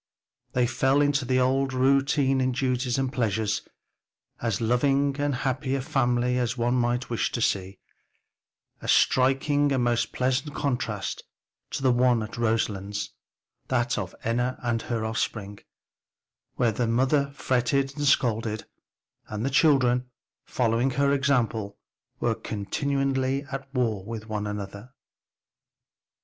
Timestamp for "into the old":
0.99-1.73